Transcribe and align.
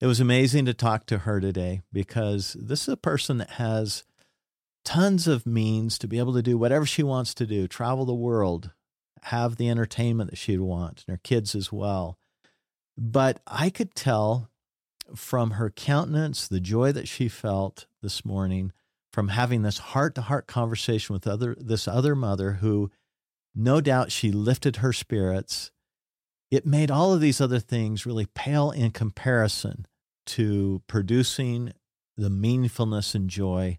It 0.00 0.06
was 0.06 0.18
amazing 0.18 0.64
to 0.64 0.72
talk 0.72 1.04
to 1.06 1.18
her 1.18 1.40
today 1.40 1.82
because 1.92 2.56
this 2.58 2.82
is 2.82 2.88
a 2.88 2.96
person 2.96 3.36
that 3.36 3.50
has 3.50 4.04
tons 4.82 5.28
of 5.28 5.46
means 5.46 5.98
to 5.98 6.08
be 6.08 6.18
able 6.18 6.32
to 6.32 6.42
do 6.42 6.56
whatever 6.56 6.86
she 6.86 7.02
wants 7.02 7.34
to 7.34 7.46
do, 7.46 7.68
travel 7.68 8.06
the 8.06 8.14
world, 8.14 8.70
have 9.24 9.56
the 9.56 9.68
entertainment 9.68 10.30
that 10.30 10.38
she'd 10.38 10.60
want, 10.60 11.04
and 11.06 11.14
her 11.14 11.20
kids 11.22 11.54
as 11.54 11.70
well. 11.70 12.16
But 12.96 13.42
I 13.46 13.68
could 13.68 13.94
tell 13.94 14.48
from 15.14 15.52
her 15.52 15.68
countenance, 15.68 16.48
the 16.48 16.60
joy 16.60 16.92
that 16.92 17.08
she 17.08 17.28
felt 17.28 17.86
this 18.00 18.24
morning 18.24 18.72
from 19.12 19.28
having 19.28 19.62
this 19.62 19.78
heart 19.78 20.14
to 20.14 20.22
heart 20.22 20.46
conversation 20.46 21.12
with 21.12 21.26
other 21.26 21.56
this 21.58 21.88
other 21.88 22.14
mother 22.14 22.52
who 22.52 22.90
no 23.54 23.80
doubt 23.80 24.12
she 24.12 24.30
lifted 24.30 24.76
her 24.76 24.92
spirits. 24.92 25.72
It 26.50 26.64
made 26.64 26.90
all 26.90 27.12
of 27.12 27.20
these 27.20 27.40
other 27.40 27.58
things 27.58 28.06
really 28.06 28.26
pale 28.26 28.70
in 28.70 28.92
comparison 28.92 29.86
to 30.26 30.82
producing 30.86 31.72
the 32.16 32.28
meaningfulness 32.28 33.14
and 33.14 33.28
joy 33.28 33.78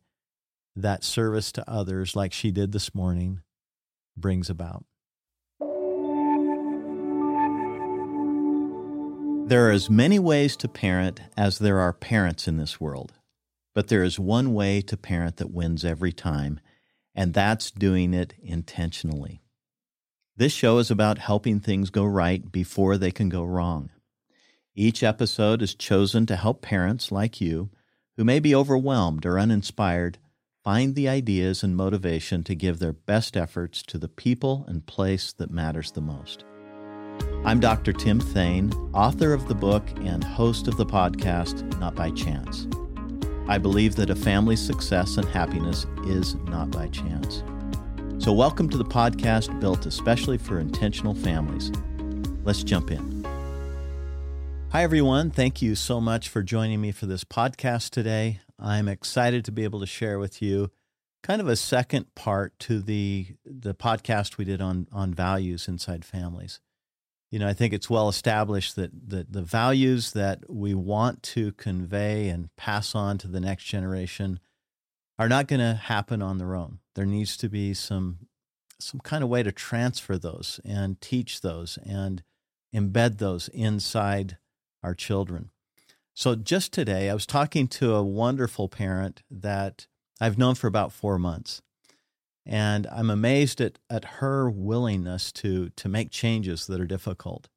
that 0.75 1.03
service 1.03 1.51
to 1.51 1.69
others, 1.69 2.15
like 2.15 2.33
she 2.33 2.51
did 2.51 2.71
this 2.71 2.95
morning, 2.95 3.41
brings 4.17 4.49
about. 4.49 4.85
There 9.47 9.67
are 9.67 9.71
as 9.71 9.89
many 9.89 10.17
ways 10.17 10.55
to 10.57 10.69
parent 10.69 11.19
as 11.35 11.59
there 11.59 11.79
are 11.79 11.91
parents 11.91 12.47
in 12.47 12.55
this 12.57 12.79
world. 12.79 13.13
But 13.73 13.87
there 13.87 14.03
is 14.03 14.19
one 14.19 14.53
way 14.53 14.81
to 14.81 14.97
parent 14.97 15.37
that 15.37 15.51
wins 15.51 15.85
every 15.85 16.11
time, 16.11 16.59
and 17.15 17.33
that's 17.33 17.71
doing 17.71 18.13
it 18.13 18.33
intentionally. 18.41 19.41
This 20.35 20.53
show 20.53 20.77
is 20.77 20.91
about 20.91 21.17
helping 21.17 21.59
things 21.59 21.89
go 21.89 22.05
right 22.05 22.51
before 22.51 22.97
they 22.97 23.11
can 23.11 23.29
go 23.29 23.43
wrong. 23.43 23.89
Each 24.75 25.03
episode 25.03 25.61
is 25.61 25.75
chosen 25.75 26.25
to 26.27 26.37
help 26.37 26.61
parents 26.61 27.11
like 27.11 27.41
you 27.41 27.71
who 28.15 28.23
may 28.23 28.39
be 28.39 28.55
overwhelmed 28.55 29.25
or 29.25 29.37
uninspired 29.37 30.17
find 30.63 30.95
the 30.95 31.09
ideas 31.09 31.61
and 31.61 31.75
motivation 31.75 32.41
to 32.45 32.55
give 32.55 32.79
their 32.79 32.93
best 32.93 33.35
efforts 33.35 33.83
to 33.83 33.97
the 33.97 34.07
people 34.07 34.63
and 34.69 34.85
place 34.85 35.33
that 35.33 35.51
matters 35.51 35.91
the 35.91 35.99
most. 35.99 36.45
I'm 37.43 37.59
Dr. 37.59 37.91
Tim 37.91 38.21
Thayne, 38.21 38.71
author 38.93 39.33
of 39.33 39.49
the 39.49 39.55
book 39.55 39.83
and 40.05 40.23
host 40.23 40.69
of 40.69 40.77
the 40.77 40.85
podcast 40.85 41.77
Not 41.77 41.93
by 41.95 42.11
Chance. 42.11 42.67
I 43.49 43.57
believe 43.57 43.97
that 43.97 44.09
a 44.09 44.15
family's 44.15 44.65
success 44.65 45.17
and 45.17 45.27
happiness 45.27 45.85
is 46.05 46.35
not 46.45 46.71
by 46.71 46.87
chance. 46.87 47.43
So, 48.23 48.31
welcome 48.31 48.69
to 48.69 48.77
the 48.77 48.85
podcast 48.85 49.59
built 49.59 49.85
especially 49.85 50.37
for 50.37 50.59
intentional 50.59 51.15
families. 51.15 51.71
Let's 52.45 52.63
jump 52.63 52.89
in. 52.91 53.20
Hi, 54.71 54.83
everyone. 54.83 55.31
Thank 55.31 55.61
you 55.61 55.75
so 55.75 55.99
much 56.01 56.29
for 56.29 56.43
joining 56.43 56.81
me 56.81 56.91
for 56.91 57.05
this 57.05 57.23
podcast 57.23 57.89
today. 57.89 58.39
I'm 58.57 58.87
excited 58.87 59.45
to 59.45 59.51
be 59.51 59.63
able 59.63 59.79
to 59.81 59.85
share 59.85 60.17
with 60.17 60.41
you 60.41 60.71
kind 61.23 61.41
of 61.41 61.47
a 61.47 61.55
second 61.55 62.15
part 62.15 62.57
to 62.59 62.81
the, 62.81 63.27
the 63.45 63.73
podcast 63.73 64.37
we 64.37 64.45
did 64.45 64.61
on, 64.61 64.87
on 64.91 65.13
values 65.13 65.67
inside 65.67 66.03
families 66.03 66.59
you 67.31 67.39
know, 67.39 67.47
I 67.47 67.53
think 67.53 67.73
it's 67.73 67.89
well 67.89 68.09
established 68.09 68.75
that, 68.75 68.91
that 69.09 69.31
the 69.31 69.41
values 69.41 70.11
that 70.11 70.43
we 70.49 70.73
want 70.73 71.23
to 71.23 71.53
convey 71.53 72.27
and 72.27 72.49
pass 72.57 72.93
on 72.93 73.17
to 73.19 73.27
the 73.29 73.39
next 73.39 73.63
generation 73.63 74.39
are 75.17 75.29
not 75.29 75.47
going 75.47 75.61
to 75.61 75.73
happen 75.73 76.21
on 76.21 76.37
their 76.37 76.55
own. 76.55 76.79
There 76.95 77.05
needs 77.05 77.37
to 77.37 77.49
be 77.49 77.73
some 77.73 78.19
some 78.79 78.99
kind 79.01 79.23
of 79.23 79.29
way 79.29 79.43
to 79.43 79.51
transfer 79.51 80.17
those 80.17 80.59
and 80.65 80.99
teach 80.99 81.41
those 81.41 81.77
and 81.85 82.23
embed 82.75 83.19
those 83.19 83.47
inside 83.49 84.37
our 84.83 84.93
children. 84.95 85.49
So 86.13 86.35
just 86.35 86.73
today, 86.73 87.09
I 87.09 87.13
was 87.13 87.25
talking 87.25 87.67
to 87.69 87.95
a 87.95 88.03
wonderful 88.03 88.67
parent 88.67 89.23
that 89.31 89.87
I've 90.19 90.37
known 90.37 90.55
for 90.55 90.67
about 90.67 90.91
four 90.91 91.17
months. 91.17 91.61
And 92.45 92.87
I'm 92.87 93.09
amazed 93.09 93.61
at, 93.61 93.79
at 93.89 94.05
her 94.19 94.49
willingness 94.49 95.31
to, 95.33 95.69
to 95.69 95.87
make 95.87 96.11
changes 96.11 96.67
that 96.67 96.81
are 96.81 96.87
difficult. 96.87 97.49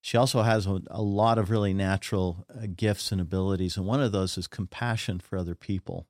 She 0.00 0.16
also 0.16 0.42
has 0.42 0.66
a, 0.66 0.80
a 0.90 1.02
lot 1.02 1.38
of 1.38 1.50
really 1.50 1.72
natural 1.72 2.44
uh, 2.50 2.66
gifts 2.74 3.12
and 3.12 3.20
abilities, 3.20 3.76
and 3.76 3.86
one 3.86 4.02
of 4.02 4.12
those 4.12 4.36
is 4.36 4.46
compassion 4.46 5.18
for 5.18 5.38
other 5.38 5.54
people. 5.54 6.06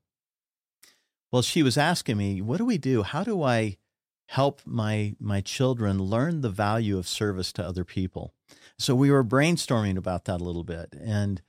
Well, 1.31 1.43
she 1.43 1.63
was 1.63 1.77
asking 1.77 2.17
me, 2.17 2.41
what 2.41 2.59
do 2.59 2.65
we 2.65 2.79
do? 2.79 3.03
How 3.03 3.25
do 3.25 3.43
I 3.43 3.77
help 4.27 4.63
my 4.65 5.15
my 5.21 5.41
children 5.41 5.99
learn 5.99 6.41
the 6.41 6.51
value 6.51 6.99
of 6.99 7.09
service 7.09 7.53
to 7.53 7.67
other 7.67 7.85
people? 7.85 8.35
So 8.79 8.95
we 8.95 9.11
were 9.11 9.25
brainstorming 9.25 9.97
about 9.97 10.25
that 10.25 10.41
a 10.41 10.45
little 10.45 10.65
bit, 10.65 10.95
and 11.01 11.43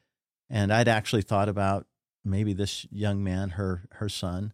and 0.50 0.72
I'd 0.72 0.88
actually 0.88 1.24
thought 1.24 1.50
about 1.50 1.88
maybe 2.24 2.53
this 2.53 2.86
young 2.91 3.24
man, 3.24 3.52
her 3.52 3.84
her 3.94 4.09
son, 4.09 4.53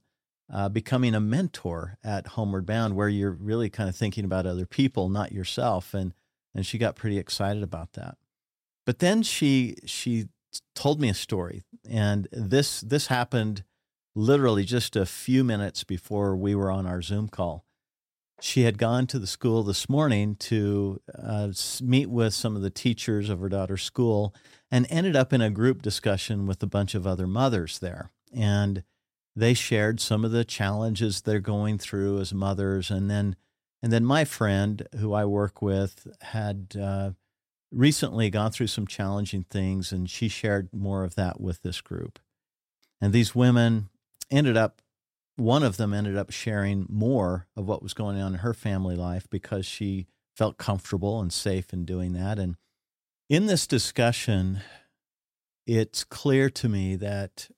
uh, 0.52 0.70
becoming 0.70 1.16
a 1.16 1.20
mentor 1.20 1.98
at 2.04 2.28
Homeward 2.28 2.66
Bound, 2.66 2.96
where 2.96 3.10
you're 3.10 3.32
really 3.32 3.70
kind 3.70 3.90
of 3.90 3.96
thinking 3.96 4.26
about 4.26 4.46
other 4.46 4.66
people, 4.66 5.10
not 5.10 5.32
yourself. 5.32 5.94
And 5.94 6.14
and 6.54 6.66
she 6.66 6.78
got 6.78 6.96
pretty 6.96 7.18
excited 7.18 7.64
about 7.64 7.94
that. 7.94 8.18
But 8.86 9.00
then 9.00 9.24
she 9.24 9.76
she 9.86 10.28
told 10.76 11.00
me 11.00 11.10
a 11.10 11.14
story, 11.14 11.64
and 11.90 12.28
this 12.32 12.82
this 12.82 13.08
happened 13.08 13.64
literally 14.16 14.66
just 14.66 14.96
a 14.96 15.06
few 15.06 15.44
minutes 15.44 15.84
before 15.84 16.36
we 16.36 16.54
were 16.54 16.70
on 16.70 16.86
our 16.86 17.02
Zoom 17.02 17.30
call. 17.30 17.66
She 18.42 18.64
had 18.64 18.80
gone 18.80 19.06
to 19.08 19.20
the 19.20 19.28
school 19.28 19.62
this 19.62 19.88
morning 19.88 20.36
to 20.38 21.00
uh, 21.16 21.50
meet 21.80 22.10
with 22.10 22.34
some 22.34 22.56
of 22.56 22.64
the 22.64 22.72
teachers 22.72 23.30
of 23.30 23.40
her 23.40 23.50
daughter's 23.50 23.84
school 23.84 24.34
and 24.72 24.88
ended 24.90 25.16
up 25.16 25.32
in 25.32 25.42
a 25.42 25.52
group 25.52 25.84
discussion 25.84 26.48
with 26.48 26.64
a 26.64 26.68
bunch 26.68 26.96
of 26.96 27.06
other 27.06 27.28
mothers 27.28 27.78
there. 27.78 28.10
And 28.34 28.84
they 29.36 29.54
shared 29.54 30.00
some 30.00 30.26
of 30.26 30.32
the 30.32 30.44
challenges 30.44 31.22
they're 31.22 31.40
going 31.40 31.78
through 31.78 32.20
as 32.20 32.34
mothers, 32.34 32.90
and 32.90 33.10
then 33.10 33.36
and 33.84 33.92
then 33.92 34.04
my 34.04 34.26
friend 34.26 34.88
who 34.98 35.14
I 35.14 35.26
work 35.26 35.62
with 35.62 36.08
had 36.22 36.76
uh, 36.80 37.12
recently 37.72 38.30
gone 38.30 38.52
through 38.52 38.68
some 38.68 38.88
challenging 38.88 39.46
things, 39.50 39.92
and 39.92 40.10
she 40.10 40.28
shared 40.28 40.70
more 40.74 41.04
of 41.04 41.16
that 41.16 41.40
with 41.40 41.62
this 41.62 41.80
group. 41.80 42.20
And 43.00 43.14
these 43.14 43.34
women 43.34 43.90
ended 44.30 44.58
up, 44.58 44.81
one 45.42 45.64
of 45.64 45.78
them 45.78 45.94
ended 45.94 46.16
up 46.16 46.32
sharing 46.32 46.86
more 46.88 47.48
of 47.56 47.68
what 47.68 47.82
was 47.82 47.94
going 47.94 48.22
on 48.22 48.34
in 48.34 48.40
her 48.40 48.54
family 48.54 48.96
life 48.96 49.28
because 49.30 49.66
she 49.66 50.08
felt 50.36 50.58
comfortable 50.58 51.20
and 51.20 51.34
safe 51.34 51.74
in 51.74 51.84
doing 51.84 52.14
that. 52.14 52.38
And 52.38 52.56
in 53.28 53.48
this 53.48 53.66
discussion, 53.66 54.62
it's 55.66 56.04
clear 56.04 56.50
to 56.52 56.70
me 56.70 56.96
that 56.96 57.50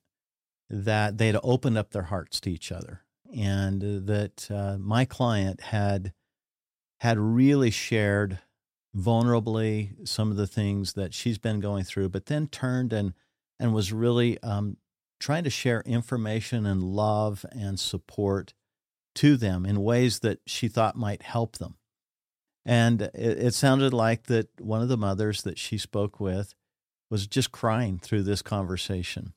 that 0.70 1.18
they'd 1.18 1.36
opened 1.42 1.76
up 1.76 1.90
their 1.90 2.04
hearts 2.04 2.40
to 2.40 2.50
each 2.50 2.72
other 2.72 3.02
and 3.36 3.82
that 4.06 4.50
uh, 4.50 4.78
my 4.78 5.04
client 5.04 5.60
had 5.60 6.14
had 7.00 7.18
really 7.18 7.70
shared 7.70 8.38
vulnerably 8.96 10.08
some 10.08 10.30
of 10.30 10.36
the 10.38 10.46
things 10.46 10.94
that 10.94 11.12
she's 11.12 11.38
been 11.38 11.60
going 11.60 11.84
through, 11.84 12.08
but 12.08 12.26
then 12.26 12.48
turned 12.48 12.92
and 12.92 13.12
and 13.60 13.74
was 13.74 13.92
really 13.92 14.42
um, 14.42 14.78
trying 15.24 15.44
to 15.44 15.50
share 15.50 15.82
information 15.86 16.66
and 16.66 16.82
love 16.82 17.46
and 17.52 17.78
support 17.80 18.54
to 19.14 19.36
them 19.36 19.64
in 19.64 19.82
ways 19.82 20.20
that 20.20 20.38
she 20.46 20.68
thought 20.68 20.96
might 20.96 21.22
help 21.22 21.58
them. 21.58 21.76
And 22.66 23.02
it, 23.02 23.14
it 23.14 23.54
sounded 23.54 23.92
like 23.92 24.24
that 24.24 24.48
one 24.60 24.82
of 24.82 24.88
the 24.88 24.96
mothers 24.96 25.42
that 25.42 25.58
she 25.58 25.78
spoke 25.78 26.20
with 26.20 26.54
was 27.10 27.26
just 27.26 27.52
crying 27.52 27.98
through 27.98 28.22
this 28.22 28.42
conversation 28.42 29.34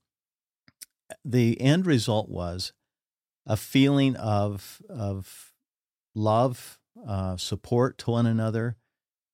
the 1.23 1.59
end 1.61 1.85
result 1.85 2.29
was 2.29 2.73
a 3.45 3.57
feeling 3.57 4.15
of 4.15 4.81
of 4.89 5.53
love, 6.15 6.79
uh, 7.07 7.37
support 7.37 7.97
to 7.99 8.11
one 8.11 8.25
another, 8.25 8.77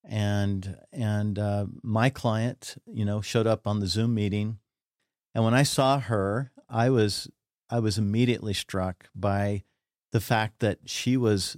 and 0.04 0.76
and 0.92 1.38
uh, 1.38 1.66
my 1.82 2.10
client, 2.10 2.76
you 2.86 3.04
know, 3.04 3.20
showed 3.20 3.46
up 3.46 3.66
on 3.66 3.80
the 3.80 3.86
Zoom 3.86 4.14
meeting, 4.14 4.58
and 5.34 5.44
when 5.44 5.54
I 5.54 5.62
saw 5.62 5.98
her, 5.98 6.52
I 6.68 6.90
was 6.90 7.28
I 7.70 7.80
was 7.80 7.98
immediately 7.98 8.54
struck 8.54 9.08
by 9.14 9.64
the 10.12 10.20
fact 10.20 10.60
that 10.60 10.78
she 10.84 11.16
was 11.16 11.56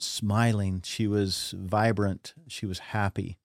smiling, 0.00 0.82
she 0.84 1.06
was 1.06 1.54
vibrant, 1.56 2.34
she 2.48 2.66
was 2.66 2.78
happy, 2.78 3.38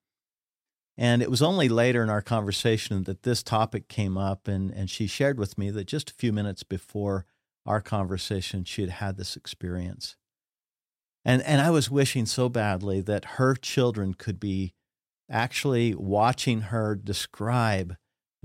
and 0.97 1.21
it 1.21 1.29
was 1.29 1.43
only 1.43 1.69
later 1.69 2.01
in 2.01 2.09
our 2.09 2.23
conversation 2.23 3.03
that 3.03 3.21
this 3.21 3.43
topic 3.43 3.87
came 3.87 4.17
up, 4.17 4.47
and, 4.47 4.71
and 4.71 4.89
she 4.89 5.05
shared 5.05 5.37
with 5.37 5.57
me 5.57 5.69
that 5.69 5.85
just 5.85 6.09
a 6.09 6.15
few 6.15 6.33
minutes 6.33 6.63
before 6.63 7.25
our 7.65 7.81
conversation, 7.81 8.63
she 8.63 8.81
had 8.81 8.89
had 8.89 9.17
this 9.17 9.35
experience. 9.35 10.15
And, 11.23 11.43
and 11.43 11.61
I 11.61 11.69
was 11.69 11.91
wishing 11.91 12.25
so 12.25 12.49
badly 12.49 13.01
that 13.01 13.25
her 13.35 13.53
children 13.53 14.15
could 14.15 14.39
be 14.39 14.73
actually 15.29 15.93
watching 15.93 16.61
her 16.61 16.95
describe 16.95 17.95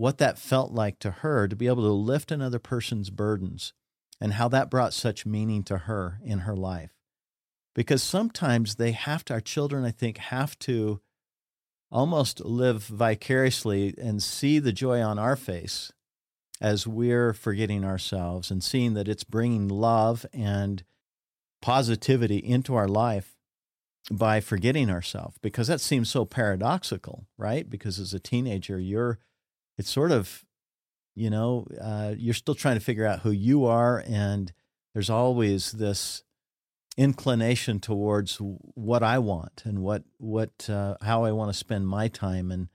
what 0.03 0.19
that 0.19 0.37
felt 0.37 0.73
like 0.73 0.99
to 0.99 1.13
her 1.13 1.47
to 1.47 1.55
be 1.55 1.69
able 1.69 1.85
to 1.85 1.93
lift 1.93 2.33
another 2.33 2.59
person's 2.59 3.09
burdens 3.09 3.73
and 4.21 4.33
how 4.33 4.49
that 4.49 4.69
brought 4.69 4.93
such 4.93 5.25
meaning 5.25 5.63
to 5.63 5.79
her 5.79 6.19
in 6.25 6.41
her 6.41 6.57
life. 6.57 6.91
Because 7.73 8.03
sometimes 8.03 8.75
they 8.75 8.91
have 8.91 9.25
to, 9.27 9.35
our 9.35 9.41
children, 9.41 9.85
I 9.85 9.93
think, 9.93 10.19
have 10.19 10.59
to 10.59 11.01
almost 11.89 12.45
live 12.45 12.83
vicariously 12.83 13.95
and 13.97 14.21
see 14.21 14.59
the 14.59 14.73
joy 14.73 15.01
on 15.01 15.21
our 15.21 15.37
face 15.37 15.93
as 16.61 16.85
we're 16.85 17.33
forgetting 17.33 17.85
ourselves 17.85 18.51
and 18.51 18.61
seeing 18.61 18.95
that 18.95 19.07
it's 19.07 19.23
bringing 19.23 19.69
love 19.69 20.27
and 20.33 20.83
positivity 21.61 22.39
into 22.39 22.75
our 22.75 22.89
life 22.89 23.37
by 24.11 24.41
forgetting 24.41 24.91
ourselves 24.91 25.39
because 25.41 25.69
that 25.69 25.81
seems 25.81 26.11
so 26.11 26.25
paradoxical 26.25 27.29
right 27.39 27.71
because 27.71 28.01
as 28.01 28.13
a 28.13 28.19
teenager 28.19 28.81
you're 28.81 29.21
it's 29.83 29.91
sort 29.91 30.13
of 30.13 30.45
you 31.17 31.29
know 31.29 31.67
uh, 31.81 32.15
you're 32.17 32.35
still 32.35 32.55
trying 32.55 32.77
to 32.77 32.85
figure 32.85 33.05
out 33.05 33.21
who 33.21 33.33
you 33.33 33.67
are 33.67 34.05
and 34.07 34.53
there's 34.95 35.11
always 35.11 35.73
this 35.73 36.23
inclination 36.97 37.81
towards 37.81 38.37
what 38.39 39.03
I 39.03 39.19
want 39.19 39.63
and 39.65 39.81
what 39.81 40.05
what 40.19 40.71
uh, 40.71 40.95
how 41.03 41.25
I 41.25 41.33
want 41.33 41.53
to 41.53 41.59
spend 41.59 41.89
my 41.89 42.07
time 42.07 42.53
and 42.53 42.69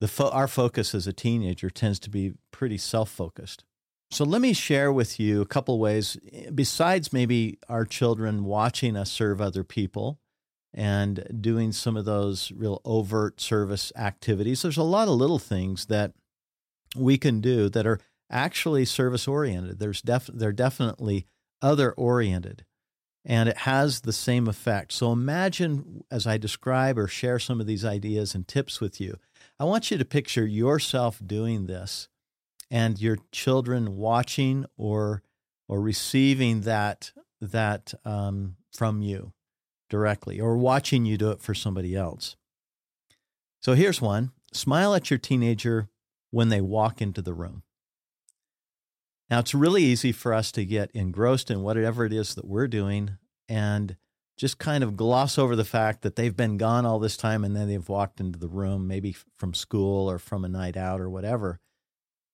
the 0.00 0.08
fo- 0.08 0.30
our 0.30 0.48
focus 0.48 0.96
as 0.96 1.06
a 1.06 1.12
teenager 1.12 1.70
tends 1.70 2.00
to 2.00 2.10
be 2.10 2.32
pretty 2.50 2.76
self-focused. 2.76 3.62
So 4.10 4.24
let 4.24 4.40
me 4.40 4.52
share 4.52 4.92
with 4.92 5.20
you 5.20 5.40
a 5.40 5.46
couple 5.46 5.78
ways 5.78 6.16
besides 6.52 7.12
maybe 7.12 7.60
our 7.68 7.84
children 7.84 8.44
watching 8.44 8.96
us 8.96 9.12
serve 9.12 9.40
other 9.40 9.62
people 9.62 10.18
and 10.74 11.24
doing 11.40 11.70
some 11.70 11.96
of 11.96 12.04
those 12.04 12.50
real 12.52 12.80
overt 12.84 13.40
service 13.40 13.92
activities. 13.94 14.62
There's 14.62 14.76
a 14.76 14.82
lot 14.82 15.08
of 15.08 15.14
little 15.14 15.38
things 15.38 15.86
that 15.86 16.12
we 16.94 17.18
can 17.18 17.40
do 17.40 17.68
that 17.68 17.86
are 17.86 18.00
actually 18.30 18.84
service 18.84 19.28
oriented. 19.28 19.78
There's 19.78 20.02
def- 20.02 20.30
they're 20.32 20.52
definitely 20.52 21.26
other 21.60 21.92
oriented 21.92 22.64
and 23.24 23.48
it 23.48 23.58
has 23.58 24.00
the 24.00 24.12
same 24.12 24.48
effect. 24.48 24.92
So 24.92 25.12
imagine 25.12 26.04
as 26.10 26.26
I 26.26 26.38
describe 26.38 26.98
or 26.98 27.06
share 27.06 27.38
some 27.38 27.60
of 27.60 27.66
these 27.66 27.84
ideas 27.84 28.34
and 28.34 28.46
tips 28.46 28.80
with 28.80 29.00
you, 29.00 29.16
I 29.60 29.64
want 29.64 29.90
you 29.90 29.98
to 29.98 30.04
picture 30.04 30.46
yourself 30.46 31.20
doing 31.24 31.66
this 31.66 32.08
and 32.70 33.00
your 33.00 33.18
children 33.30 33.96
watching 33.96 34.66
or 34.76 35.22
or 35.68 35.80
receiving 35.80 36.62
that 36.62 37.12
that 37.40 37.94
um, 38.04 38.56
from 38.72 39.02
you 39.02 39.32
directly 39.88 40.40
or 40.40 40.56
watching 40.56 41.04
you 41.04 41.16
do 41.16 41.30
it 41.30 41.40
for 41.40 41.54
somebody 41.54 41.94
else. 41.94 42.36
So 43.60 43.74
here's 43.74 44.00
one. 44.00 44.32
Smile 44.52 44.94
at 44.94 45.10
your 45.10 45.18
teenager 45.18 45.88
when 46.32 46.48
they 46.48 46.60
walk 46.60 47.00
into 47.00 47.22
the 47.22 47.34
room. 47.34 47.62
Now, 49.30 49.38
it's 49.38 49.54
really 49.54 49.84
easy 49.84 50.10
for 50.10 50.34
us 50.34 50.50
to 50.52 50.64
get 50.64 50.90
engrossed 50.92 51.50
in 51.50 51.62
whatever 51.62 52.04
it 52.04 52.12
is 52.12 52.34
that 52.34 52.46
we're 52.46 52.66
doing 52.66 53.18
and 53.48 53.96
just 54.36 54.58
kind 54.58 54.82
of 54.82 54.96
gloss 54.96 55.38
over 55.38 55.54
the 55.54 55.64
fact 55.64 56.02
that 56.02 56.16
they've 56.16 56.36
been 56.36 56.56
gone 56.56 56.84
all 56.84 56.98
this 56.98 57.16
time 57.16 57.44
and 57.44 57.54
then 57.54 57.68
they've 57.68 57.88
walked 57.88 58.18
into 58.18 58.38
the 58.38 58.48
room, 58.48 58.88
maybe 58.88 59.14
from 59.36 59.54
school 59.54 60.10
or 60.10 60.18
from 60.18 60.44
a 60.44 60.48
night 60.48 60.76
out 60.76 61.00
or 61.00 61.08
whatever. 61.08 61.60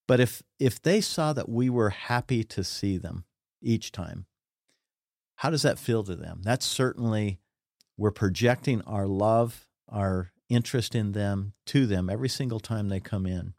But 0.06 0.20
if 0.20 0.42
if 0.58 0.80
they 0.80 1.00
saw 1.00 1.32
that 1.34 1.48
we 1.48 1.68
were 1.68 1.90
happy 1.90 2.42
to 2.44 2.64
see 2.64 2.96
them 2.96 3.24
each 3.60 3.92
time, 3.92 4.26
how 5.36 5.50
does 5.50 5.62
that 5.62 5.78
feel 5.78 6.02
to 6.04 6.16
them? 6.16 6.40
That's 6.42 6.64
certainly 6.64 7.40
we're 7.96 8.10
projecting 8.10 8.80
our 8.82 9.06
love, 9.06 9.66
our 9.88 10.32
interest 10.48 10.94
in 10.94 11.12
them 11.12 11.52
to 11.66 11.86
them 11.86 12.08
every 12.08 12.28
single 12.28 12.60
time 12.60 12.88
they 12.88 13.00
come 13.00 13.26
in. 13.26 13.54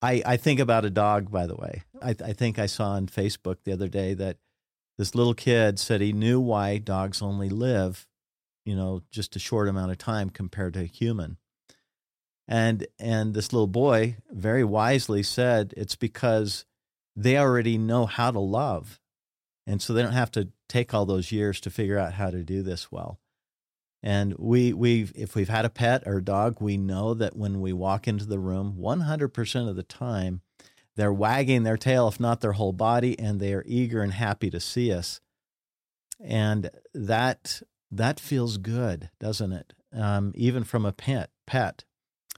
I, 0.00 0.22
I 0.24 0.36
think 0.36 0.60
about 0.60 0.84
a 0.84 0.90
dog, 0.90 1.30
by 1.30 1.46
the 1.46 1.56
way. 1.56 1.82
Oh. 1.94 1.98
I, 2.02 2.14
I 2.24 2.32
think 2.32 2.58
I 2.58 2.66
saw 2.66 2.90
on 2.90 3.06
Facebook 3.06 3.56
the 3.64 3.72
other 3.72 3.88
day 3.88 4.14
that 4.14 4.38
this 4.96 5.14
little 5.14 5.34
kid 5.34 5.78
said 5.78 6.00
he 6.00 6.12
knew 6.12 6.40
why 6.40 6.78
dogs 6.78 7.22
only 7.22 7.48
live, 7.48 8.06
you 8.64 8.74
know, 8.74 9.02
just 9.10 9.36
a 9.36 9.40
short 9.40 9.68
amount 9.68 9.92
of 9.92 9.98
time 9.98 10.30
compared 10.30 10.74
to 10.74 10.80
a 10.80 10.84
human. 10.84 11.38
And 12.46 12.86
and 12.98 13.34
this 13.34 13.52
little 13.52 13.66
boy 13.66 14.16
very 14.30 14.64
wisely 14.64 15.22
said 15.22 15.74
it's 15.76 15.96
because 15.96 16.64
they 17.14 17.36
already 17.36 17.76
know 17.76 18.06
how 18.06 18.30
to 18.30 18.40
love. 18.40 19.00
And 19.66 19.82
so 19.82 19.92
they 19.92 20.02
don't 20.02 20.12
have 20.12 20.30
to 20.32 20.48
take 20.68 20.94
all 20.94 21.04
those 21.04 21.30
years 21.30 21.60
to 21.60 21.70
figure 21.70 21.98
out 21.98 22.14
how 22.14 22.30
to 22.30 22.42
do 22.42 22.62
this 22.62 22.90
well. 22.90 23.20
And 24.02 24.34
we 24.38 24.72
we 24.72 25.10
if 25.14 25.34
we've 25.34 25.48
had 25.48 25.64
a 25.64 25.70
pet 25.70 26.04
or 26.06 26.18
a 26.18 26.24
dog, 26.24 26.60
we 26.60 26.76
know 26.76 27.14
that 27.14 27.36
when 27.36 27.60
we 27.60 27.72
walk 27.72 28.06
into 28.06 28.26
the 28.26 28.38
room, 28.38 28.76
100% 28.78 29.68
of 29.68 29.76
the 29.76 29.82
time 29.82 30.42
they're 30.96 31.12
wagging 31.12 31.62
their 31.62 31.76
tail 31.76 32.08
if 32.08 32.18
not 32.18 32.40
their 32.40 32.52
whole 32.52 32.72
body 32.72 33.16
and 33.18 33.38
they 33.38 33.54
are 33.54 33.62
eager 33.66 34.02
and 34.02 34.12
happy 34.12 34.50
to 34.50 34.58
see 34.58 34.92
us. 34.92 35.20
And 36.20 36.70
that 36.92 37.62
that 37.90 38.20
feels 38.20 38.58
good, 38.58 39.10
doesn't 39.20 39.52
it? 39.52 39.74
Um, 39.92 40.32
even 40.34 40.64
from 40.64 40.84
a 40.84 40.92
pet 40.92 41.30
pet. 41.46 41.84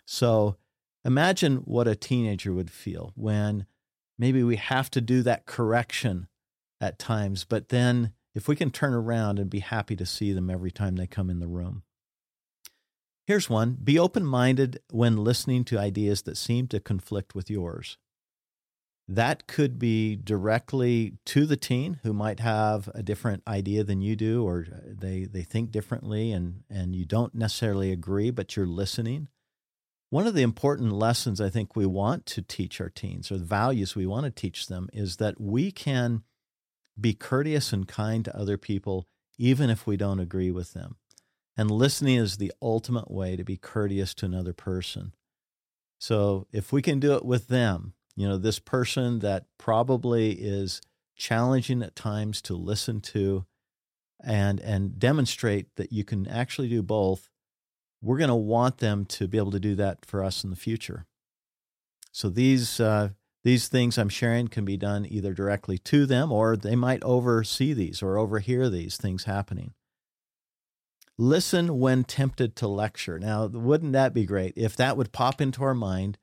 So 0.05 0.57
imagine 1.05 1.57
what 1.59 1.89
a 1.89 1.97
teenager 1.97 2.53
would 2.53 2.71
feel 2.71 3.13
when 3.17 3.67
maybe 4.19 4.43
we 4.43 4.57
have 4.57 4.91
to 4.91 5.01
do 5.01 5.23
that 5.23 5.47
correction 5.47 6.29
at 6.81 6.99
times, 6.99 7.45
but 7.45 7.69
then 7.69 8.13
if 8.35 8.49
we 8.49 8.57
can 8.57 8.71
turn 8.71 8.95
around 8.95 9.39
and 9.39 9.51
be 9.51 9.61
happy 9.61 9.97
to 9.97 10.07
see 10.07 10.33
them 10.33 10.51
every 10.51 10.71
time 10.71 10.97
they 10.97 11.07
come 11.07 11.31
in 11.31 11.41
the 11.41 11.49
room. 11.49 11.83
Here's 13.27 13.51
one 13.51 13.79
be 13.83 13.99
open 13.99 14.25
minded 14.25 14.81
when 14.91 15.17
listening 15.17 15.65
to 15.67 15.79
ideas 15.79 16.23
that 16.23 16.37
seem 16.37 16.67
to 16.69 16.81
conflict 16.81 17.35
with 17.35 17.51
yours. 17.51 17.97
That 19.07 19.49
could 19.49 19.79
be 19.79 20.15
directly 20.15 21.15
to 21.27 21.45
the 21.45 21.57
teen 21.57 21.99
who 22.05 22.13
might 22.13 22.39
have 22.39 22.89
a 22.95 23.03
different 23.03 23.43
idea 23.47 23.83
than 23.83 24.01
you 24.01 24.15
do, 24.15 24.45
or 24.45 24.67
uh, 24.73 24.77
they, 24.85 25.25
they 25.25 25.43
think 25.43 25.73
differently 25.73 26.31
and, 26.31 26.63
and 26.71 26.95
you 26.95 27.05
don't 27.05 27.35
necessarily 27.35 27.91
agree, 27.91 28.31
but 28.31 28.55
you're 28.55 28.67
listening. 28.67 29.27
One 30.11 30.29
of 30.29 30.35
the 30.35 30.43
important 30.43 30.93
lessons 30.93 31.41
I 31.41 31.51
think 31.51 31.75
we 31.75 31.87
want 31.87 32.25
to 32.27 32.43
teach 32.43 32.81
our 32.81 32.89
teens, 32.89 33.31
or 33.31 33.39
the 33.39 33.45
values 33.45 33.97
we 33.97 34.07
want 34.07 34.27
to 34.27 34.31
teach 34.31 34.67
them, 34.67 34.89
is 34.93 35.17
that 35.17 35.41
we 35.41 35.73
can 35.73 36.23
be 37.01 37.15
courteous 37.15 37.73
and 37.73 37.89
kind 37.89 38.25
to 38.25 38.37
other 38.37 38.59
people, 38.59 39.07
even 39.39 39.71
if 39.71 39.87
we 39.87 39.97
don't 39.97 40.21
agree 40.21 40.51
with 40.51 40.73
them. 40.73 40.97
And 41.57 41.71
listening 41.71 42.17
is 42.17 42.37
the 42.37 42.53
ultimate 42.63 43.11
way 43.11 43.37
to 43.37 43.45
be 43.45 43.57
courteous 43.57 44.15
to 44.15 44.27
another 44.27 44.53
person. 44.53 45.15
So 45.99 46.47
if 46.53 46.73
we 46.73 46.83
can 46.83 47.01
do 47.01 47.15
it 47.15 47.25
with 47.25 47.49
them, 47.49 47.95
you 48.17 48.27
know, 48.29 48.39
this 48.39 48.59
person 48.59 49.19
that 49.21 49.47
probably 49.59 50.33
is 50.33 50.81
challenging 51.17 51.83
at 51.83 51.95
times 51.95 52.41
to 52.43 52.55
listen 52.55 53.01
to 53.01 53.45
and 54.23 54.61
and 54.61 54.99
demonstrate 54.99 55.75
that 55.77 55.93
you 55.93 56.05
can 56.05 56.27
actually 56.27 56.69
do 56.69 56.83
both, 56.83 57.29
we're 58.03 58.19
going 58.19 58.29
to 58.29 58.35
want 58.35 58.79
them 58.79 59.05
to 59.05 59.29
be 59.29 59.39
able 59.39 59.51
to 59.51 59.61
do 59.61 59.75
that 59.75 60.05
for 60.05 60.25
us 60.25 60.45
in 60.45 60.51
the 60.51 60.57
future. 60.57 61.07
So 62.13 62.29
these 62.29 62.81
uh, 62.81 63.11
these 63.43 63.69
things 63.69 63.97
I'm 63.97 64.09
sharing 64.09 64.49
can 64.49 64.65
be 64.65 64.77
done 64.77 65.07
either 65.09 65.33
directly 65.33 65.79
to 65.79 66.07
them 66.07 66.31
or 66.31 66.57
they 66.57 66.77
might 66.77 67.03
oversee 67.03 67.73
these 67.73 68.03
or 68.03 68.19
overhear 68.19 68.69
these 68.69 68.97
things 68.97 69.25
happening. 69.25 69.73
Listen 71.17 71.79
when 71.79 72.05
tempted 72.05 72.57
to 72.57 72.69
lecture. 72.69 73.19
Now, 73.19 73.47
wouldn't 73.47 73.93
that 73.93 74.15
be 74.15 74.25
great 74.25 74.55
if 74.57 74.77
that 74.77 74.97
would 74.97 75.13
pop 75.13 75.41
into 75.41 75.63
our 75.63 75.75
mind 75.75 76.19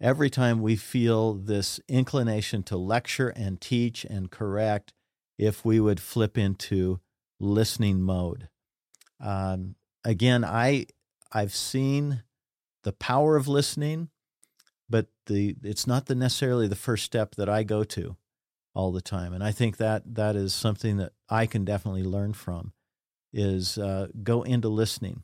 every 0.00 0.28
time 0.28 0.60
we 0.60 0.76
feel 0.76 1.34
this 1.34 1.80
inclination 1.88 2.62
to 2.64 2.76
lecture 2.76 3.28
and 3.28 3.60
teach 3.60 4.04
and 4.04 4.30
correct, 4.30 4.92
if 5.38 5.64
we 5.64 5.78
would 5.78 6.00
flip 6.00 6.36
into 6.36 7.00
listening 7.38 8.00
mode? 8.00 8.48
Um, 9.20 9.76
again, 10.04 10.44
I 10.44 10.86
I've 11.32 11.54
seen 11.54 12.22
the 12.82 12.92
power 12.92 13.36
of 13.36 13.48
listening 13.48 14.10
but 14.88 15.06
the 15.26 15.56
it's 15.62 15.86
not 15.86 16.06
the 16.06 16.14
necessarily 16.14 16.68
the 16.68 16.76
first 16.76 17.04
step 17.04 17.34
that 17.36 17.48
I 17.48 17.62
go 17.62 17.84
to 17.84 18.16
all 18.74 18.92
the 18.92 19.00
time. 19.00 19.32
And 19.32 19.42
I 19.42 19.52
think 19.52 19.76
that 19.76 20.02
that 20.14 20.36
is 20.36 20.54
something 20.54 20.96
that 20.96 21.12
I 21.28 21.46
can 21.46 21.64
definitely 21.64 22.02
learn 22.02 22.32
from 22.32 22.72
is 23.32 23.78
uh, 23.78 24.08
go 24.22 24.42
into 24.42 24.68
listening. 24.68 25.22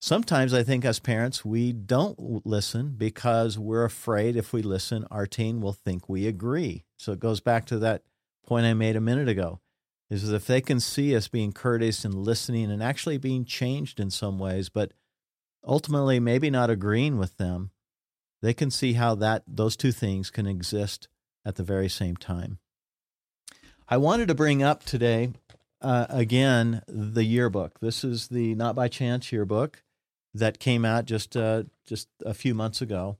Sometimes 0.00 0.54
I 0.54 0.62
think 0.62 0.84
as 0.84 1.00
parents 1.00 1.44
we 1.44 1.72
don't 1.72 2.46
listen 2.46 2.94
because 2.96 3.58
we're 3.58 3.84
afraid 3.84 4.36
if 4.36 4.52
we 4.52 4.62
listen, 4.62 5.04
our 5.10 5.26
teen 5.26 5.60
will 5.60 5.72
think 5.72 6.08
we 6.08 6.26
agree. 6.26 6.84
So 6.96 7.12
it 7.12 7.20
goes 7.20 7.40
back 7.40 7.64
to 7.66 7.78
that 7.80 8.02
point 8.46 8.66
I 8.66 8.74
made 8.74 8.96
a 8.96 9.00
minute 9.00 9.28
ago. 9.28 9.60
Is 10.10 10.26
that 10.26 10.36
if 10.36 10.46
they 10.46 10.62
can 10.62 10.80
see 10.80 11.14
us 11.14 11.28
being 11.28 11.52
courteous 11.52 12.04
and 12.04 12.14
listening 12.14 12.70
and 12.70 12.82
actually 12.82 13.18
being 13.18 13.44
changed 13.44 14.00
in 14.00 14.10
some 14.10 14.38
ways, 14.38 14.70
but 14.70 14.92
ultimately 15.66 16.18
maybe 16.18 16.48
not 16.48 16.70
agreeing 16.70 17.18
with 17.18 17.36
them, 17.36 17.72
they 18.42 18.54
can 18.54 18.70
see 18.70 18.94
how 18.94 19.14
that 19.16 19.42
those 19.46 19.76
two 19.76 19.92
things 19.92 20.30
can 20.30 20.46
exist 20.46 21.08
at 21.44 21.56
the 21.56 21.62
very 21.62 21.88
same 21.88 22.16
time. 22.16 22.58
I 23.88 23.96
wanted 23.96 24.28
to 24.28 24.34
bring 24.34 24.62
up 24.62 24.84
today 24.84 25.32
uh, 25.80 26.06
again 26.08 26.82
the 26.86 27.24
yearbook. 27.24 27.80
This 27.80 28.04
is 28.04 28.28
the 28.28 28.54
Not 28.54 28.74
by 28.74 28.88
Chance 28.88 29.32
yearbook 29.32 29.82
that 30.34 30.58
came 30.58 30.84
out 30.84 31.04
just 31.06 31.36
uh, 31.36 31.64
just 31.86 32.08
a 32.24 32.34
few 32.34 32.54
months 32.54 32.80
ago. 32.80 33.18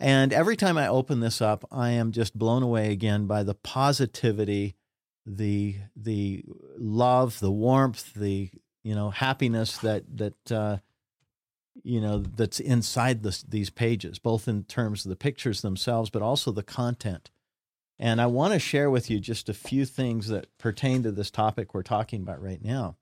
And 0.00 0.32
every 0.32 0.56
time 0.56 0.78
I 0.78 0.86
open 0.88 1.20
this 1.20 1.40
up, 1.40 1.64
I 1.72 1.90
am 1.90 2.12
just 2.12 2.38
blown 2.38 2.62
away 2.62 2.92
again 2.92 3.26
by 3.26 3.42
the 3.42 3.54
positivity, 3.54 4.76
the 5.26 5.76
the 5.96 6.44
love, 6.76 7.40
the 7.40 7.50
warmth, 7.50 8.14
the 8.14 8.50
you 8.82 8.94
know 8.94 9.10
happiness 9.10 9.78
that 9.78 10.04
that 10.16 10.52
uh, 10.52 10.78
you 11.82 12.00
know 12.00 12.18
that's 12.18 12.60
inside 12.60 13.22
this, 13.22 13.42
these 13.42 13.70
pages, 13.70 14.18
both 14.18 14.48
in 14.48 14.64
terms 14.64 15.04
of 15.04 15.10
the 15.10 15.16
pictures 15.16 15.62
themselves, 15.62 16.10
but 16.10 16.22
also 16.22 16.50
the 16.50 16.62
content. 16.62 17.30
And 17.98 18.20
I 18.20 18.26
want 18.26 18.52
to 18.52 18.58
share 18.58 18.90
with 18.90 19.10
you 19.10 19.18
just 19.18 19.48
a 19.48 19.54
few 19.54 19.84
things 19.84 20.28
that 20.28 20.56
pertain 20.58 21.02
to 21.02 21.10
this 21.10 21.30
topic 21.30 21.74
we're 21.74 21.82
talking 21.82 22.22
about 22.22 22.42
right 22.42 22.62
now. 22.62 22.96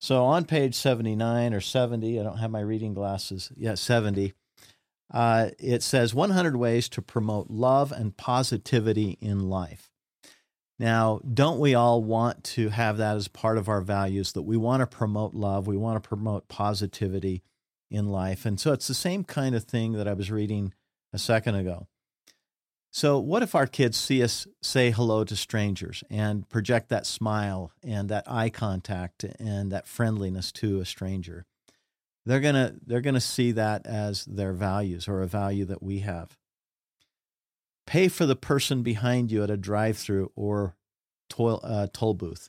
So 0.00 0.24
on 0.24 0.44
page 0.44 0.74
79 0.74 1.54
or 1.54 1.60
70, 1.60 2.18
I 2.18 2.22
don't 2.22 2.38
have 2.38 2.50
my 2.50 2.60
reading 2.60 2.94
glasses. 2.94 3.52
Yeah, 3.56 3.74
70. 3.74 4.34
Uh, 5.12 5.50
it 5.58 5.82
says 5.82 6.12
100 6.12 6.56
ways 6.56 6.88
to 6.90 7.02
promote 7.02 7.48
love 7.48 7.92
and 7.92 8.16
positivity 8.16 9.16
in 9.20 9.48
life. 9.48 9.90
Now, 10.78 11.20
don't 11.32 11.60
we 11.60 11.74
all 11.74 12.02
want 12.02 12.42
to 12.44 12.70
have 12.70 12.96
that 12.96 13.16
as 13.16 13.28
part 13.28 13.58
of 13.58 13.68
our 13.68 13.80
values 13.80 14.32
that 14.32 14.42
we 14.42 14.56
want 14.56 14.80
to 14.80 14.86
promote 14.86 15.32
love, 15.32 15.68
we 15.68 15.76
want 15.76 16.02
to 16.02 16.08
promote 16.08 16.48
positivity 16.48 17.42
in 17.94 18.08
life? 18.08 18.44
And 18.44 18.60
so 18.60 18.72
it's 18.72 18.88
the 18.88 18.94
same 18.94 19.24
kind 19.24 19.54
of 19.54 19.64
thing 19.64 19.92
that 19.92 20.08
I 20.08 20.12
was 20.12 20.30
reading 20.30 20.74
a 21.12 21.18
second 21.18 21.54
ago. 21.54 21.86
So, 22.90 23.18
what 23.18 23.42
if 23.42 23.56
our 23.56 23.66
kids 23.66 23.96
see 23.96 24.22
us 24.22 24.46
say 24.62 24.92
hello 24.92 25.24
to 25.24 25.34
strangers 25.34 26.04
and 26.08 26.48
project 26.48 26.90
that 26.90 27.06
smile 27.06 27.72
and 27.82 28.08
that 28.08 28.22
eye 28.30 28.50
contact 28.50 29.24
and 29.24 29.72
that 29.72 29.88
friendliness 29.88 30.52
to 30.52 30.78
a 30.78 30.84
stranger? 30.84 31.44
They're 32.24 32.38
going 32.38 32.54
to 32.54 32.76
they're 32.86 33.00
going 33.00 33.14
to 33.14 33.20
see 33.20 33.50
that 33.50 33.84
as 33.84 34.24
their 34.26 34.52
values 34.52 35.08
or 35.08 35.22
a 35.22 35.26
value 35.26 35.64
that 35.64 35.82
we 35.82 36.00
have. 36.00 36.38
Pay 37.84 38.06
for 38.06 38.26
the 38.26 38.36
person 38.36 38.84
behind 38.84 39.32
you 39.32 39.42
at 39.42 39.50
a 39.50 39.56
drive-through 39.56 40.30
or 40.36 40.76
toll, 41.28 41.60
uh, 41.64 41.88
toll 41.92 42.14
booth. 42.14 42.48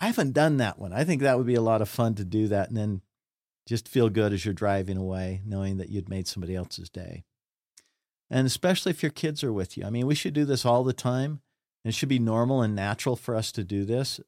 I 0.00 0.06
haven't 0.06 0.32
done 0.32 0.56
that 0.56 0.80
one. 0.80 0.92
I 0.92 1.04
think 1.04 1.22
that 1.22 1.38
would 1.38 1.46
be 1.46 1.54
a 1.54 1.62
lot 1.62 1.80
of 1.80 1.88
fun 1.88 2.16
to 2.16 2.24
do 2.24 2.48
that 2.48 2.68
and 2.68 2.76
then 2.76 3.02
just 3.70 3.88
feel 3.88 4.10
good 4.10 4.32
as 4.32 4.44
you're 4.44 4.52
driving 4.52 4.98
away 4.98 5.40
knowing 5.46 5.78
that 5.78 5.88
you'd 5.88 6.10
made 6.10 6.28
somebody 6.28 6.54
else's 6.54 6.90
day 6.90 7.24
and 8.30 8.46
especially 8.46 8.90
if 8.90 9.02
your 9.02 9.10
kids 9.10 9.42
are 9.42 9.52
with 9.52 9.76
you. 9.76 9.84
I 9.84 9.90
mean, 9.90 10.06
we 10.06 10.14
should 10.14 10.34
do 10.34 10.44
this 10.44 10.64
all 10.64 10.84
the 10.84 10.92
time. 10.92 11.40
It 11.84 11.94
should 11.94 12.08
be 12.08 12.18
normal 12.18 12.62
and 12.62 12.76
natural 12.76 13.16
for 13.16 13.34
us 13.34 13.50
to 13.52 13.64
do 13.64 13.84
this. 13.84 14.20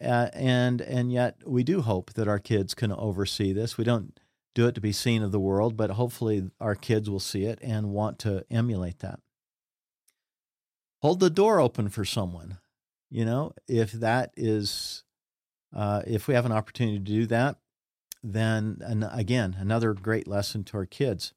Uh, 0.00 0.28
and 0.32 0.80
and 0.80 1.12
yet 1.12 1.36
we 1.46 1.62
do 1.62 1.82
hope 1.82 2.14
that 2.14 2.28
our 2.28 2.38
kids 2.38 2.74
can 2.74 2.90
oversee 2.90 3.52
this. 3.52 3.76
We 3.76 3.84
don't 3.84 4.18
do 4.54 4.66
it 4.66 4.74
to 4.74 4.80
be 4.80 4.92
seen 4.92 5.22
of 5.22 5.30
the 5.30 5.38
world, 5.38 5.76
but 5.76 5.90
hopefully 5.90 6.50
our 6.60 6.74
kids 6.74 7.08
will 7.08 7.20
see 7.20 7.44
it 7.44 7.58
and 7.62 7.90
want 7.90 8.18
to 8.20 8.44
emulate 8.50 9.00
that. 9.00 9.20
Hold 11.02 11.20
the 11.20 11.30
door 11.30 11.60
open 11.60 11.88
for 11.88 12.04
someone. 12.04 12.58
You 13.10 13.24
know, 13.24 13.52
if 13.68 13.92
that 13.92 14.32
is, 14.36 15.04
uh, 15.74 16.02
if 16.06 16.28
we 16.28 16.34
have 16.34 16.46
an 16.46 16.52
opportunity 16.52 16.98
to 16.98 17.04
do 17.04 17.26
that, 17.26 17.56
then 18.22 18.78
again 19.12 19.56
another 19.58 19.94
great 19.94 20.28
lesson 20.28 20.62
to 20.64 20.76
our 20.76 20.86
kids 20.86 21.32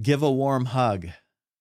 give 0.00 0.22
a 0.22 0.30
warm 0.30 0.66
hug. 0.66 1.08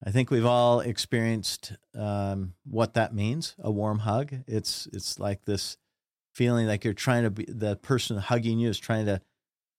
I 0.03 0.11
think 0.11 0.31
we've 0.31 0.45
all 0.45 0.79
experienced 0.79 1.73
um, 1.93 2.53
what 2.63 2.93
that 2.93 3.13
means. 3.13 3.55
A 3.59 3.71
warm 3.71 3.99
hug. 3.99 4.33
It's 4.47 4.87
it's 4.93 5.19
like 5.19 5.45
this 5.45 5.77
feeling 6.33 6.67
like 6.67 6.85
you're 6.85 6.93
trying 6.93 7.23
to 7.23 7.31
be 7.31 7.45
the 7.45 7.75
person 7.75 8.17
hugging 8.17 8.59
you 8.59 8.69
is 8.69 8.79
trying 8.79 9.05
to 9.07 9.21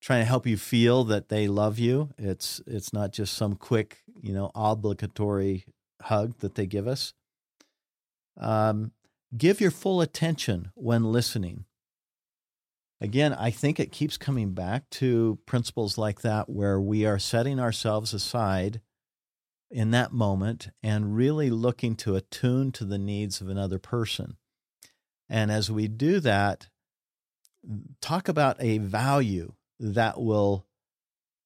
trying 0.03 0.21
to 0.21 0.27
help 0.27 0.47
you 0.47 0.57
feel 0.57 1.05
that 1.05 1.29
they 1.29 1.49
love 1.49 1.79
you. 1.79 2.11
It's 2.19 2.61
it's 2.67 2.93
not 2.93 3.13
just 3.13 3.35
some 3.35 3.55
quick 3.57 3.99
you 4.21 4.35
know 4.35 4.51
obligatory 4.55 5.65
hug 6.03 6.39
that 6.41 6.55
they 6.55 6.67
give 6.67 6.87
us. 6.87 7.15
Um, 8.37 8.93
give 9.37 9.61
your 9.61 9.71
full 9.71 10.01
attention 10.01 10.71
when 10.75 11.13
listening 11.13 11.65
again, 13.01 13.33
I 13.33 13.51
think 13.51 13.81
it 13.81 13.93
keeps 13.93 14.17
coming 14.17 14.53
back 14.53 14.89
to 14.91 15.39
principles 15.47 15.97
like 15.97 16.21
that 16.23 16.49
where 16.49 16.81
we 16.81 17.07
are 17.07 17.19
setting 17.19 17.59
ourselves 17.59 18.13
aside 18.13 18.81
in 19.71 19.93
that 19.93 20.13
moment 20.13 20.69
and 20.83 21.17
really 21.17 21.49
looking 21.51 21.95
to 21.97 22.17
attune 22.17 22.73
to 22.73 22.85
the 22.85 22.99
needs 22.99 23.41
of 23.41 23.49
another 23.49 23.79
person. 23.79 24.37
And 25.29 25.51
as 25.53 25.71
we 25.71 25.87
do 25.87 26.19
that, 26.21 26.69
talk 28.01 28.29
about 28.29 28.57
a 28.59 28.79
value 28.79 29.53
that 29.79 30.21
will 30.21 30.67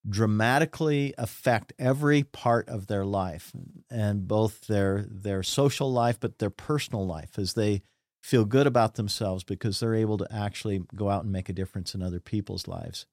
dramatically 0.08 1.14
affect 1.16 1.72
every 1.78 2.22
part 2.22 2.68
of 2.68 2.86
their 2.86 3.04
life 3.04 3.52
and 3.90 4.28
both 4.28 4.66
their 4.66 5.06
their 5.08 5.42
social 5.42 5.90
life 5.90 6.20
but 6.20 6.38
their 6.38 6.50
personal 6.50 7.06
life 7.06 7.38
as 7.38 7.54
they 7.54 7.82
feel 8.24 8.46
good 8.46 8.66
about 8.66 8.94
themselves 8.94 9.44
because 9.44 9.78
they're 9.78 9.94
able 9.94 10.16
to 10.16 10.26
actually 10.32 10.82
go 10.96 11.10
out 11.10 11.24
and 11.24 11.30
make 11.30 11.50
a 11.50 11.52
difference 11.52 11.94
in 11.94 12.02
other 12.02 12.20
people's 12.20 12.66
lives. 12.66 13.04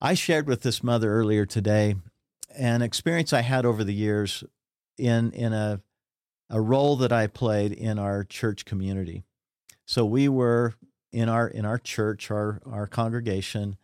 I 0.00 0.14
shared 0.14 0.48
with 0.48 0.62
this 0.62 0.82
mother 0.82 1.12
earlier 1.12 1.46
today 1.46 1.94
an 2.58 2.82
experience 2.82 3.32
I 3.32 3.42
had 3.42 3.64
over 3.64 3.84
the 3.84 3.94
years 3.94 4.42
in 4.98 5.30
in 5.30 5.52
a 5.52 5.80
a 6.52 6.60
role 6.60 6.96
that 6.96 7.12
I 7.12 7.28
played 7.28 7.70
in 7.70 8.00
our 8.00 8.24
church 8.24 8.64
community. 8.64 9.22
So 9.86 10.04
we 10.04 10.28
were 10.28 10.74
in 11.12 11.28
our 11.28 11.46
in 11.46 11.64
our 11.64 11.78
church, 11.78 12.32
our 12.32 12.60
our 12.66 12.88
congregation. 12.88 13.76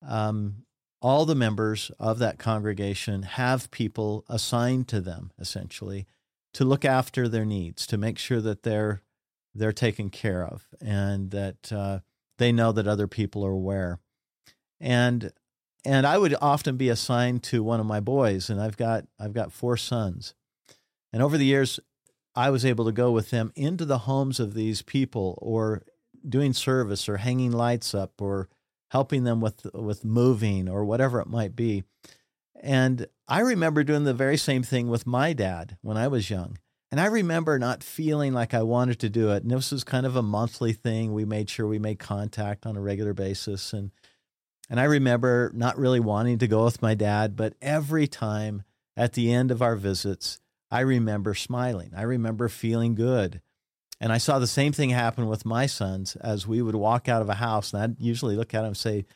Um, 0.00 0.64
all 1.02 1.26
the 1.26 1.34
members 1.34 1.90
of 1.98 2.18
that 2.20 2.38
congregation 2.38 3.24
have 3.24 3.70
people 3.70 4.24
assigned 4.26 4.88
to 4.88 5.02
them 5.02 5.32
essentially 5.38 6.06
to 6.54 6.64
look 6.64 6.86
after 6.86 7.28
their 7.28 7.44
needs, 7.44 7.86
to 7.88 7.98
make 7.98 8.16
sure 8.16 8.40
that 8.40 8.62
they're 8.62 9.02
they're 9.56 9.72
taken 9.72 10.10
care 10.10 10.44
of 10.44 10.66
and 10.80 11.30
that 11.30 11.72
uh, 11.72 12.00
they 12.38 12.52
know 12.52 12.72
that 12.72 12.86
other 12.86 13.06
people 13.06 13.44
are 13.44 13.52
aware. 13.52 13.98
And 14.80 15.32
and 15.84 16.04
I 16.04 16.18
would 16.18 16.34
often 16.40 16.76
be 16.76 16.88
assigned 16.88 17.44
to 17.44 17.62
one 17.62 17.78
of 17.78 17.86
my 17.86 18.00
boys, 18.00 18.50
and 18.50 18.60
I've 18.60 18.76
got 18.76 19.04
I've 19.18 19.32
got 19.32 19.52
four 19.52 19.76
sons. 19.76 20.34
And 21.12 21.22
over 21.22 21.38
the 21.38 21.44
years, 21.44 21.78
I 22.34 22.50
was 22.50 22.64
able 22.64 22.84
to 22.86 22.92
go 22.92 23.12
with 23.12 23.30
them 23.30 23.52
into 23.54 23.84
the 23.84 23.98
homes 23.98 24.40
of 24.40 24.54
these 24.54 24.82
people, 24.82 25.38
or 25.40 25.82
doing 26.28 26.52
service, 26.52 27.08
or 27.08 27.18
hanging 27.18 27.52
lights 27.52 27.94
up, 27.94 28.20
or 28.20 28.48
helping 28.90 29.24
them 29.24 29.40
with 29.40 29.64
with 29.72 30.04
moving, 30.04 30.68
or 30.68 30.84
whatever 30.84 31.20
it 31.20 31.28
might 31.28 31.54
be. 31.54 31.84
And 32.60 33.06
I 33.28 33.40
remember 33.40 33.84
doing 33.84 34.04
the 34.04 34.14
very 34.14 34.36
same 34.36 34.62
thing 34.62 34.88
with 34.88 35.06
my 35.06 35.32
dad 35.32 35.78
when 35.82 35.96
I 35.96 36.08
was 36.08 36.30
young. 36.30 36.58
And 36.90 37.00
I 37.00 37.06
remember 37.06 37.58
not 37.58 37.82
feeling 37.82 38.32
like 38.32 38.54
I 38.54 38.62
wanted 38.62 39.00
to 39.00 39.08
do 39.08 39.32
it. 39.32 39.42
And 39.42 39.50
this 39.50 39.72
was 39.72 39.82
kind 39.84 40.06
of 40.06 40.14
a 40.16 40.22
monthly 40.22 40.72
thing. 40.72 41.12
We 41.12 41.24
made 41.24 41.50
sure 41.50 41.66
we 41.66 41.78
made 41.78 41.98
contact 41.98 42.64
on 42.64 42.76
a 42.76 42.80
regular 42.80 43.12
basis. 43.12 43.72
And 43.72 43.90
and 44.68 44.80
I 44.80 44.84
remember 44.84 45.52
not 45.54 45.78
really 45.78 46.00
wanting 46.00 46.38
to 46.38 46.48
go 46.48 46.64
with 46.64 46.82
my 46.82 46.94
dad, 46.94 47.36
but 47.36 47.54
every 47.62 48.08
time 48.08 48.64
at 48.96 49.12
the 49.12 49.32
end 49.32 49.50
of 49.50 49.62
our 49.62 49.76
visits, 49.76 50.40
I 50.70 50.80
remember 50.80 51.34
smiling. 51.34 51.92
I 51.96 52.02
remember 52.02 52.48
feeling 52.48 52.94
good. 52.94 53.40
And 54.00 54.12
I 54.12 54.18
saw 54.18 54.38
the 54.38 54.46
same 54.46 54.72
thing 54.72 54.90
happen 54.90 55.26
with 55.26 55.46
my 55.46 55.66
sons 55.66 56.16
as 56.16 56.46
we 56.46 56.60
would 56.60 56.74
walk 56.74 57.08
out 57.08 57.22
of 57.22 57.28
a 57.28 57.34
house. 57.34 57.72
And 57.72 57.82
I'd 57.82 58.00
usually 58.00 58.36
look 58.36 58.54
at 58.54 58.58
them 58.58 58.68
and 58.68 58.76
say, 58.76 59.06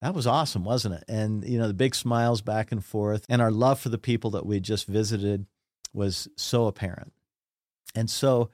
that 0.00 0.14
was 0.14 0.26
awesome, 0.26 0.64
wasn't 0.64 0.94
it? 0.94 1.04
And, 1.08 1.44
you 1.44 1.58
know, 1.58 1.66
the 1.66 1.74
big 1.74 1.94
smiles 1.94 2.40
back 2.40 2.70
and 2.70 2.84
forth 2.84 3.26
and 3.28 3.42
our 3.42 3.50
love 3.50 3.80
for 3.80 3.88
the 3.88 3.98
people 3.98 4.30
that 4.30 4.46
we 4.46 4.60
just 4.60 4.86
visited 4.86 5.46
was 5.94 6.28
so 6.36 6.66
apparent. 6.66 7.12
And 7.94 8.10
so 8.10 8.50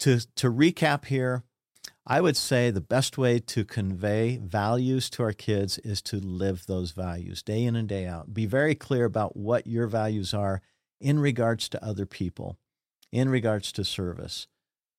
to 0.00 0.20
to 0.36 0.50
recap 0.50 1.06
here, 1.06 1.42
I 2.06 2.20
would 2.20 2.36
say 2.36 2.70
the 2.70 2.80
best 2.80 3.16
way 3.16 3.38
to 3.38 3.64
convey 3.64 4.36
values 4.36 5.08
to 5.10 5.22
our 5.22 5.32
kids 5.32 5.78
is 5.78 6.02
to 6.02 6.16
live 6.16 6.66
those 6.66 6.90
values 6.90 7.42
day 7.42 7.64
in 7.64 7.76
and 7.76 7.88
day 7.88 8.06
out. 8.06 8.34
Be 8.34 8.46
very 8.46 8.74
clear 8.74 9.06
about 9.06 9.36
what 9.36 9.66
your 9.66 9.86
values 9.86 10.34
are 10.34 10.60
in 11.00 11.18
regards 11.18 11.68
to 11.70 11.84
other 11.84 12.06
people, 12.06 12.58
in 13.10 13.28
regards 13.28 13.72
to 13.72 13.84
service, 13.84 14.46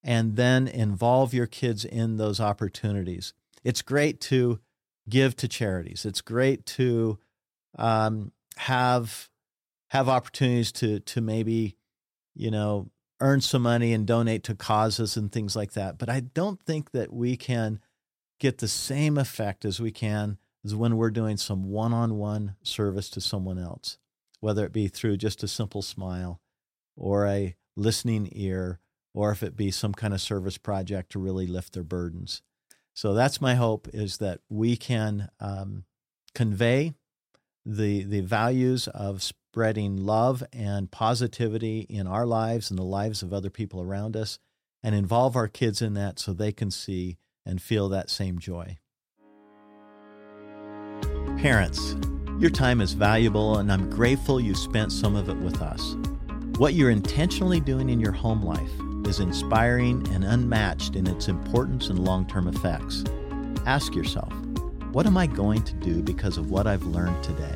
and 0.04 0.36
then 0.36 0.68
involve 0.68 1.34
your 1.34 1.48
kids 1.48 1.86
in 1.86 2.18
those 2.18 2.40
opportunities. 2.40 3.34
It's 3.64 3.82
great 3.82 4.20
to 4.22 4.60
give 5.08 5.36
to 5.38 5.48
charities. 5.48 6.06
It's 6.06 6.22
great 6.22 6.66
to 6.68 7.20
um, 7.78 8.32
have 8.58 9.30
have 9.96 10.10
opportunities 10.10 10.72
to 10.74 11.00
to 11.02 11.22
maybe 11.22 11.76
you 12.36 12.52
know 12.52 12.90
earn 13.22 13.42
some 13.42 13.62
money 13.62 13.94
and 13.94 14.06
donate 14.06 14.44
to 14.44 14.54
causes 14.56 15.16
and 15.16 15.32
things 15.32 15.56
like 15.56 15.74
that. 15.74 15.98
But 15.98 16.10
i 16.10 16.20
don't 16.20 16.62
think 16.62 16.92
that 16.92 17.14
we 17.14 17.38
can 17.38 17.80
get 18.40 18.58
the 18.58 18.68
same 18.68 19.18
effect 19.18 19.66
as 19.66 19.80
we 19.80 19.92
can 19.92 20.38
as 20.64 20.76
when 20.76 20.98
we're 20.98 21.12
doing 21.12 21.38
some 21.38 21.64
one-on-one 21.64 22.56
service 22.64 23.10
to 23.12 23.22
someone 23.22 23.58
else 23.58 23.98
whether 24.46 24.66
it 24.66 24.74
be 24.74 24.88
through 24.88 25.18
just 25.18 25.44
a 25.44 25.48
simple 25.48 25.82
smile 25.82 26.40
or 26.96 27.26
a 27.26 27.56
listening 27.76 28.30
ear 28.34 28.80
or 29.14 29.32
if 29.32 29.42
it 29.42 29.56
be 29.56 29.72
some 29.72 29.94
kind 29.94 30.14
of 30.14 30.22
service 30.22 30.58
project 30.58 31.12
to 31.12 31.20
really 31.20 31.48
lift 31.48 31.74
their 31.74 31.84
burdens. 31.84 32.42
So 32.94 33.14
that's 33.14 33.42
my 33.42 33.56
hope 33.56 33.88
is 33.94 34.18
that 34.18 34.42
we 34.50 34.78
can 34.78 35.30
um, 35.40 35.86
convey 36.34 36.94
the 37.66 38.04
the 38.04 38.22
values 38.22 38.88
of 38.90 39.24
spreading 39.56 39.96
love 39.96 40.44
and 40.52 40.92
positivity 40.92 41.88
in 41.90 42.08
our 42.08 42.26
lives 42.26 42.70
and 42.70 42.78
the 42.78 42.84
lives 42.84 43.24
of 43.24 43.32
other 43.32 43.50
people 43.50 43.82
around 43.82 44.18
us 44.18 44.38
and 44.84 44.94
involve 44.94 45.38
our 45.38 45.48
kids 45.48 45.82
in 45.82 45.94
that 45.94 46.20
so 46.20 46.34
they 46.34 46.52
can 46.52 46.70
see 46.70 47.16
and 47.46 47.62
feel 47.62 47.88
that 47.88 48.10
same 48.10 48.38
joy. 48.38 48.76
Parents, 51.38 51.96
your 52.38 52.50
time 52.50 52.82
is 52.82 52.92
valuable, 52.92 53.58
and 53.58 53.72
I'm 53.72 53.90
grateful 53.90 54.42
you 54.42 54.54
spent 54.56 54.92
some 54.92 55.16
of 55.16 55.30
it 55.30 55.38
with 55.38 55.62
us. 55.62 55.96
What 56.58 56.74
you're 56.74 56.90
intentionally 56.90 57.62
doing 57.62 57.88
in 57.88 58.02
your 58.02 58.12
home 58.12 58.42
life 58.42 59.08
is 59.08 59.22
inspiring 59.22 60.06
and 60.10 60.26
unmatched 60.26 60.98
in 60.98 61.08
its 61.08 61.30
importance 61.30 61.88
and 61.88 62.00
long 62.00 62.28
term 62.28 62.50
effects. 62.50 63.06
Ask 63.66 63.96
yourself, 63.96 64.34
what 64.92 65.06
am 65.06 65.16
I 65.16 65.28
going 65.28 65.64
to 65.64 65.74
do 65.76 66.02
because 66.02 66.38
of 66.38 66.52
what 66.52 66.68
I've 66.68 66.84
learned 66.84 67.24
today? 67.24 67.56